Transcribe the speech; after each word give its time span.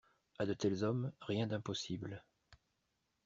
A 0.43 0.45
de 0.51 0.55
tels 0.55 0.81
hommes, 0.87 1.11
rien 1.29 1.45
d'impossible 1.51 2.23